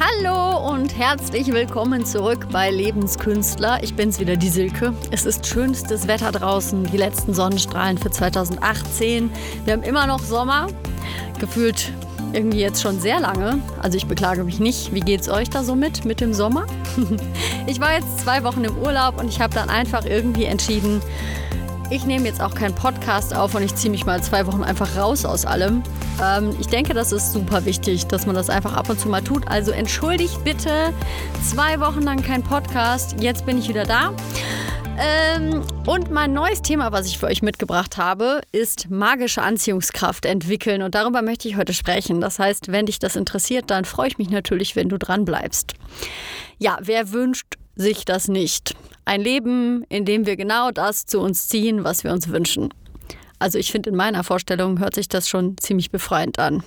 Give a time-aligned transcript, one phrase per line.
[0.00, 3.82] Hallo und herzlich willkommen zurück bei Lebenskünstler.
[3.82, 4.94] Ich bin's wieder, die Silke.
[5.10, 9.28] Es ist schönstes Wetter draußen, die letzten Sonnenstrahlen für 2018.
[9.64, 10.68] Wir haben immer noch Sommer,
[11.40, 11.92] gefühlt
[12.32, 13.60] irgendwie jetzt schon sehr lange.
[13.82, 14.94] Also ich beklage mich nicht.
[14.94, 16.66] Wie geht's euch da so mit, mit dem Sommer?
[17.66, 21.00] ich war jetzt zwei Wochen im Urlaub und ich habe dann einfach irgendwie entschieden,
[21.90, 24.96] ich nehme jetzt auch keinen Podcast auf und ich ziehe mich mal zwei Wochen einfach
[24.96, 25.82] raus aus allem.
[26.22, 29.22] Ähm, ich denke, das ist super wichtig, dass man das einfach ab und zu mal
[29.22, 29.48] tut.
[29.48, 30.92] Also entschuldigt bitte
[31.48, 33.16] zwei Wochen lang kein Podcast.
[33.20, 34.12] Jetzt bin ich wieder da.
[35.00, 40.82] Ähm, und mein neues Thema, was ich für euch mitgebracht habe, ist magische Anziehungskraft entwickeln.
[40.82, 42.20] Und darüber möchte ich heute sprechen.
[42.20, 45.74] Das heißt, wenn dich das interessiert, dann freue ich mich natürlich, wenn du dran bleibst.
[46.58, 48.74] Ja, wer wünscht sich das nicht?
[49.08, 52.74] Ein Leben, in dem wir genau das zu uns ziehen, was wir uns wünschen.
[53.38, 56.62] Also ich finde, in meiner Vorstellung hört sich das schon ziemlich befreiend an.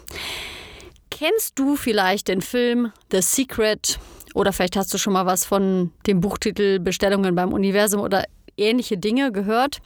[1.12, 4.00] Kennst du vielleicht den Film The Secret?
[4.34, 8.24] Oder vielleicht hast du schon mal was von dem Buchtitel Bestellungen beim Universum oder
[8.58, 9.80] ähnliche Dinge gehört.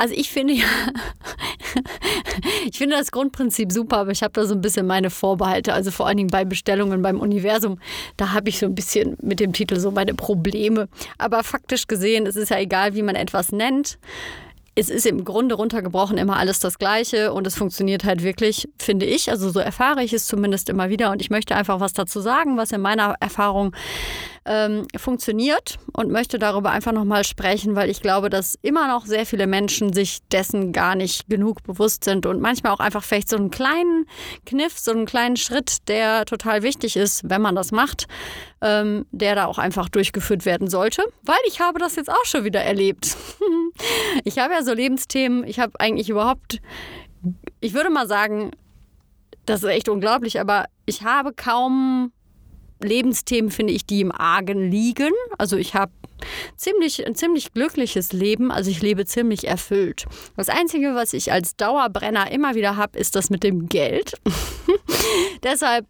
[0.00, 0.64] Also ich finde ja,
[2.70, 5.74] ich finde das Grundprinzip super, aber ich habe da so ein bisschen meine Vorbehalte.
[5.74, 7.78] Also vor allen Dingen bei Bestellungen beim Universum,
[8.16, 10.88] da habe ich so ein bisschen mit dem Titel so meine Probleme.
[11.18, 13.98] Aber faktisch gesehen, es ist ja egal, wie man etwas nennt
[14.74, 19.04] es ist im Grunde runtergebrochen immer alles das Gleiche und es funktioniert halt wirklich, finde
[19.04, 19.30] ich.
[19.30, 22.56] Also so erfahre ich es zumindest immer wieder und ich möchte einfach was dazu sagen,
[22.56, 23.74] was in meiner Erfahrung
[24.46, 29.26] ähm, funktioniert und möchte darüber einfach nochmal sprechen, weil ich glaube, dass immer noch sehr
[29.26, 33.36] viele Menschen sich dessen gar nicht genug bewusst sind und manchmal auch einfach vielleicht so
[33.36, 34.06] einen kleinen
[34.46, 38.06] Kniff, so einen kleinen Schritt, der total wichtig ist, wenn man das macht,
[38.62, 42.44] ähm, der da auch einfach durchgeführt werden sollte, weil ich habe das jetzt auch schon
[42.44, 43.16] wieder erlebt.
[44.24, 46.60] ich habe ja so Lebensthemen, ich habe eigentlich überhaupt,
[47.60, 48.52] ich würde mal sagen,
[49.46, 52.12] das ist echt unglaublich, aber ich habe kaum
[52.82, 55.12] Lebensthemen, finde ich, die im Argen liegen.
[55.38, 55.92] Also ich habe
[56.56, 58.50] ziemlich, ein ziemlich glückliches Leben.
[58.50, 60.06] Also ich lebe ziemlich erfüllt.
[60.36, 64.14] Das Einzige, was ich als Dauerbrenner immer wieder habe, ist das mit dem Geld.
[65.42, 65.86] Deshalb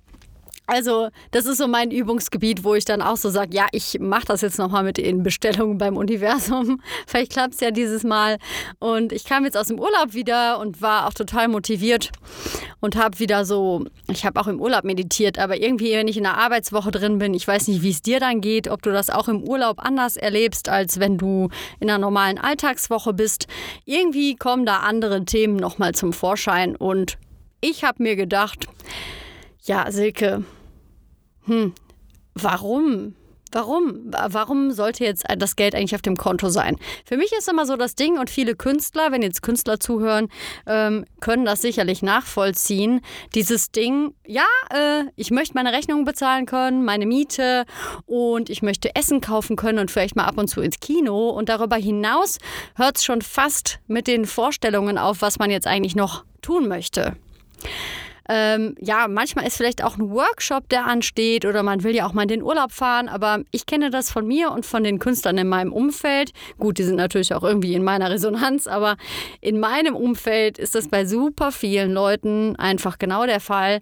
[0.70, 4.26] also, das ist so mein Übungsgebiet, wo ich dann auch so sage, ja, ich mache
[4.26, 6.81] das jetzt nochmal mit den Bestellungen beim Universum.
[7.08, 8.38] Vielleicht klappt es ja dieses Mal.
[8.78, 12.12] Und ich kam jetzt aus dem Urlaub wieder und war auch total motiviert
[12.78, 16.22] und habe wieder so, ich habe auch im Urlaub meditiert, aber irgendwie, wenn ich in
[16.22, 19.10] der Arbeitswoche drin bin, ich weiß nicht, wie es dir dann geht, ob du das
[19.10, 21.48] auch im Urlaub anders erlebst, als wenn du
[21.80, 23.48] in einer normalen Alltagswoche bist.
[23.86, 27.19] Irgendwie kommen da andere Themen nochmal zum Vorschein und
[27.60, 28.69] ich habe mir gedacht,
[29.64, 30.44] ja, Silke,
[31.50, 31.72] hm,
[32.34, 33.16] warum?
[33.53, 34.12] Warum?
[34.28, 36.77] Warum sollte jetzt das Geld eigentlich auf dem Konto sein?
[37.05, 40.28] Für mich ist immer so das Ding und viele Künstler, wenn jetzt Künstler zuhören,
[40.69, 43.00] ähm, können das sicherlich nachvollziehen.
[43.34, 47.65] Dieses Ding, ja, äh, ich möchte meine Rechnungen bezahlen können, meine Miete
[48.06, 51.31] und ich möchte Essen kaufen können und vielleicht mal ab und zu ins Kino.
[51.31, 52.39] Und darüber hinaus
[52.77, 57.16] hört es schon fast mit den Vorstellungen auf, was man jetzt eigentlich noch tun möchte.
[58.32, 62.12] Ähm, ja, manchmal ist vielleicht auch ein Workshop, der ansteht oder man will ja auch
[62.12, 65.36] mal in den Urlaub fahren, aber ich kenne das von mir und von den Künstlern
[65.36, 66.30] in meinem Umfeld.
[66.56, 68.98] Gut, die sind natürlich auch irgendwie in meiner Resonanz, aber
[69.41, 73.80] in meinem Umfeld ist das bei super vielen Leuten einfach genau der Fall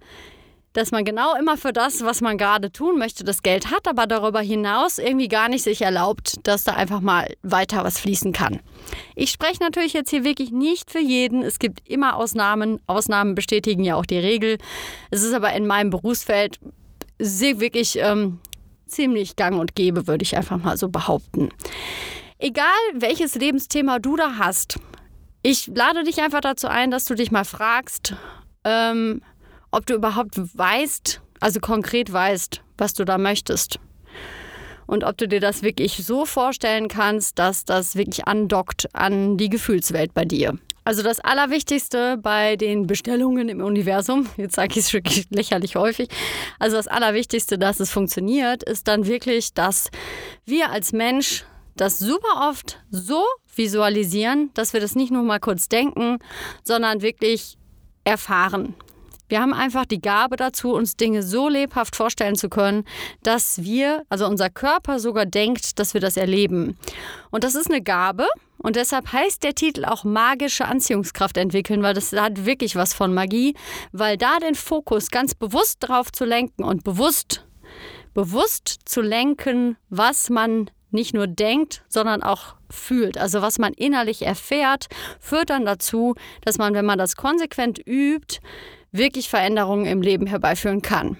[0.79, 4.07] dass man genau immer für das, was man gerade tun möchte, das Geld hat, aber
[4.07, 8.61] darüber hinaus irgendwie gar nicht sich erlaubt, dass da einfach mal weiter was fließen kann.
[9.17, 11.43] Ich spreche natürlich jetzt hier wirklich nicht für jeden.
[11.43, 12.81] Es gibt immer Ausnahmen.
[12.87, 14.59] Ausnahmen bestätigen ja auch die Regel.
[15.11, 16.61] Es ist aber in meinem Berufsfeld
[17.19, 18.39] wirklich ähm,
[18.87, 21.49] ziemlich gang und gäbe, würde ich einfach mal so behaupten.
[22.39, 24.79] Egal welches Lebensthema du da hast,
[25.43, 28.15] ich lade dich einfach dazu ein, dass du dich mal fragst,
[28.63, 29.23] ähm,
[29.71, 33.79] ob du überhaupt weißt, also konkret weißt, was du da möchtest.
[34.87, 39.51] Und ob du dir das wirklich so vorstellen kannst, dass das wirklich andockt an die
[39.51, 40.59] Gefühlswelt bei dir.
[40.85, 46.09] Also das Allerwichtigste bei den Bestellungen im Universum, jetzt sage ich es wirklich lächerlich häufig,
[46.59, 49.91] also das Allerwichtigste, dass es funktioniert, ist dann wirklich, dass
[50.47, 51.45] wir als Mensch
[51.77, 53.23] das super oft so
[53.55, 56.21] visualisieren, dass wir das nicht nur mal kurz denken,
[56.65, 57.59] sondern wirklich
[58.05, 58.75] erfahren.
[59.29, 62.85] Wir haben einfach die Gabe dazu, uns Dinge so lebhaft vorstellen zu können,
[63.23, 66.79] dass wir, also unser Körper sogar denkt, dass wir das erleben.
[67.31, 68.27] Und das ist eine Gabe.
[68.59, 73.15] Und deshalb heißt der Titel auch magische Anziehungskraft entwickeln, weil das hat wirklich was von
[73.15, 73.55] Magie,
[73.93, 77.47] weil da den Fokus ganz bewusst drauf zu lenken und bewusst,
[78.15, 83.19] bewusst zu lenken, was man nicht nur denkt, sondern auch fühlt.
[83.19, 84.87] Also was man innerlich erfährt,
[85.21, 86.15] führt dann dazu,
[86.45, 88.41] dass man, wenn man das konsequent übt,
[88.93, 91.17] wirklich Veränderungen im Leben herbeiführen kann.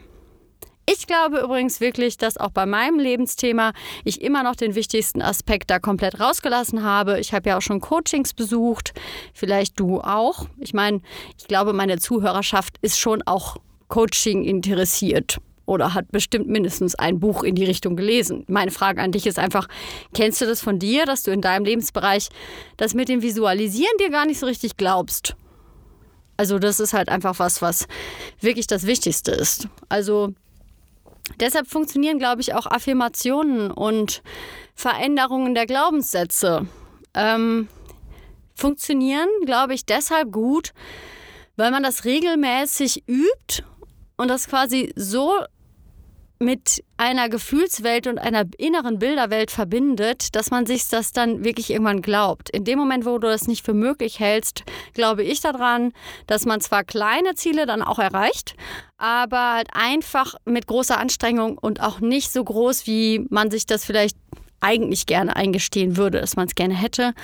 [0.91, 3.73] Ich glaube übrigens wirklich, dass auch bei meinem Lebensthema
[4.05, 7.21] ich immer noch den wichtigsten Aspekt da komplett rausgelassen habe.
[7.21, 8.95] Ich habe ja auch schon Coachings besucht,
[9.35, 10.47] vielleicht du auch.
[10.57, 11.03] Ich meine,
[11.39, 17.43] ich glaube, meine Zuhörerschaft ist schon auch Coaching interessiert oder hat bestimmt mindestens ein Buch
[17.43, 18.45] in die Richtung gelesen.
[18.49, 19.69] Meine Frage an dich ist einfach,
[20.15, 22.31] kennst du das von dir, dass du in deinem Lebensbereich
[22.79, 25.37] das mit dem Visualisieren dir gar nicht so richtig glaubst?
[26.39, 27.89] Also das ist halt einfach was, was
[28.41, 29.69] wirklich das Wichtigste ist.
[29.89, 30.35] Also
[31.41, 34.23] deshalb funktionieren, glaube ich, auch Affirmationen und
[34.77, 36.67] Veränderungen der Glaubenssätze.
[37.13, 37.69] Ähm,
[38.55, 40.73] funktionieren, glaube ich, deshalb gut,
[41.57, 43.65] weil man das regelmäßig übt
[44.17, 45.33] und das quasi so
[46.39, 52.03] mit einer Gefühlswelt und einer inneren Bilderwelt verbindet, dass man sich das dann wirklich irgendwann
[52.03, 52.51] glaubt.
[52.51, 54.65] In dem Moment, wo du das nicht für möglich hältst,
[54.95, 55.93] glaube ich daran,
[56.27, 58.55] dass man zwar kleine Ziele dann auch erreicht,
[58.99, 63.85] aber halt einfach mit großer Anstrengung und auch nicht so groß, wie man sich das
[63.85, 64.17] vielleicht
[64.61, 67.15] eigentlich gerne eingestehen würde, dass man es gerne hätte,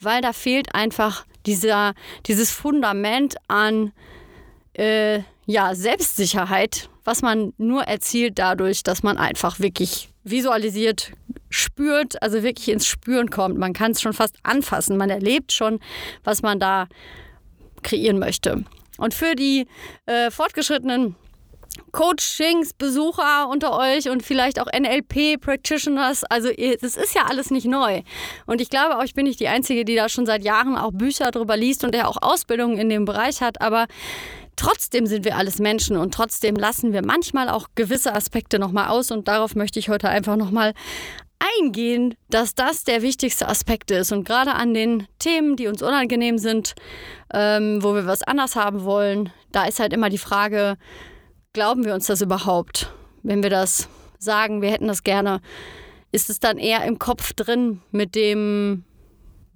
[0.00, 1.94] weil da fehlt einfach dieser,
[2.26, 3.92] dieses Fundament an
[4.74, 11.12] äh, ja, Selbstsicherheit, was man nur erzielt dadurch, dass man einfach wirklich visualisiert,
[11.50, 13.58] spürt, also wirklich ins Spüren kommt.
[13.58, 14.96] Man kann es schon fast anfassen.
[14.96, 15.80] Man erlebt schon,
[16.24, 16.88] was man da
[17.82, 18.64] kreieren möchte.
[18.96, 19.66] Und für die
[20.06, 21.16] äh, fortgeschrittenen
[21.92, 26.24] Coachings-Besucher unter euch und vielleicht auch NLP-Practitioners.
[26.24, 26.48] Also
[26.80, 28.02] das ist ja alles nicht neu.
[28.46, 30.92] Und ich glaube auch, ich bin nicht die Einzige, die da schon seit Jahren auch
[30.92, 33.60] Bücher darüber liest und der auch Ausbildungen in dem Bereich hat.
[33.60, 33.86] Aber
[34.56, 39.10] Trotzdem sind wir alles Menschen und trotzdem lassen wir manchmal auch gewisse Aspekte nochmal aus
[39.10, 40.74] und darauf möchte ich heute einfach nochmal
[41.58, 44.12] eingehen, dass das der wichtigste Aspekt ist.
[44.12, 46.74] Und gerade an den Themen, die uns unangenehm sind,
[47.32, 50.76] ähm, wo wir was anders haben wollen, da ist halt immer die Frage,
[51.52, 52.92] glauben wir uns das überhaupt?
[53.22, 55.40] Wenn wir das sagen, wir hätten das gerne,
[56.12, 58.84] ist es dann eher im Kopf drin mit dem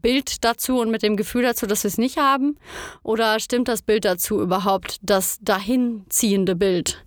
[0.02, 2.56] Bild dazu und mit dem Gefühl dazu, dass wir es nicht haben?
[3.02, 7.04] Oder stimmt das Bild dazu überhaupt, das dahinziehende Bild?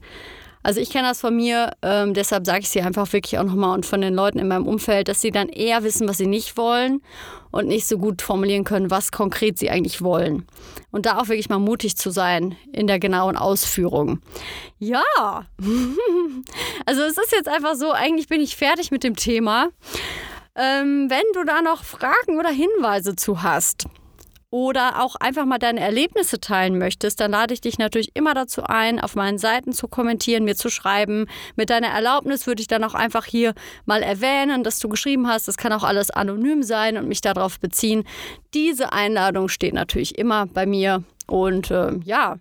[0.64, 3.44] Also ich kenne das von mir, ähm, deshalb sage ich es hier einfach wirklich auch
[3.44, 6.28] nochmal und von den Leuten in meinem Umfeld, dass sie dann eher wissen, was sie
[6.28, 7.02] nicht wollen
[7.50, 10.46] und nicht so gut formulieren können, was konkret sie eigentlich wollen.
[10.92, 14.20] Und da auch wirklich mal mutig zu sein in der genauen Ausführung.
[14.78, 15.04] Ja,
[16.86, 19.70] also es ist jetzt einfach so, eigentlich bin ich fertig mit dem Thema.
[20.56, 23.86] Ähm, wenn du da noch Fragen oder Hinweise zu hast
[24.50, 28.64] oder auch einfach mal deine Erlebnisse teilen möchtest, dann lade ich dich natürlich immer dazu
[28.64, 31.28] ein, auf meinen Seiten zu kommentieren, mir zu schreiben.
[31.56, 33.54] Mit deiner Erlaubnis würde ich dann auch einfach hier
[33.86, 35.48] mal erwähnen, dass du geschrieben hast.
[35.48, 38.04] Das kann auch alles anonym sein und mich darauf beziehen.
[38.54, 42.38] Diese Einladung steht natürlich immer bei mir und äh, ja,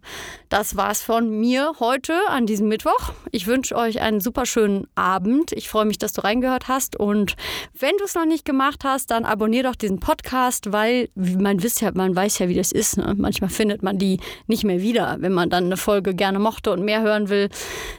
[0.48, 3.12] das war's von mir heute an diesem Mittwoch.
[3.30, 5.52] Ich wünsche euch einen super schönen Abend.
[5.52, 6.96] Ich freue mich, dass du reingehört hast.
[6.96, 7.36] Und
[7.78, 11.80] wenn du es noch nicht gemacht hast, dann abonnier doch diesen Podcast, weil man, wisst
[11.80, 12.96] ja, man weiß ja, wie das ist.
[12.96, 13.14] Ne?
[13.16, 15.16] Manchmal findet man die nicht mehr wieder.
[15.20, 17.48] Wenn man dann eine Folge gerne mochte und mehr hören will,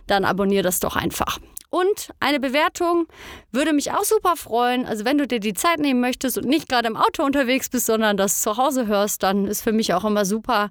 [0.07, 1.39] dann abonnier das doch einfach.
[1.71, 3.07] Und eine Bewertung
[3.53, 4.85] würde mich auch super freuen.
[4.85, 7.85] Also wenn du dir die Zeit nehmen möchtest und nicht gerade im Auto unterwegs bist,
[7.85, 10.69] sondern das zu Hause hörst, dann ist für mich auch immer super.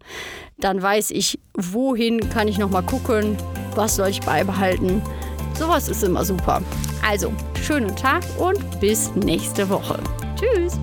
[0.58, 3.38] Dann weiß ich, wohin kann ich nochmal gucken,
[3.74, 5.00] was soll ich beibehalten.
[5.58, 6.62] Sowas ist immer super.
[7.02, 7.32] Also,
[7.62, 9.98] schönen Tag und bis nächste Woche.
[10.38, 10.78] Tschüss.